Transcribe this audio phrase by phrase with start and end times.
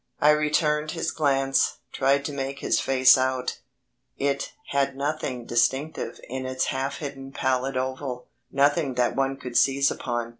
[0.19, 3.59] I returned his glance, tried to make his face out.
[4.17, 9.91] It had nothing distinctive in its half hidden pallid oval; nothing that one could seize
[9.91, 10.29] upon.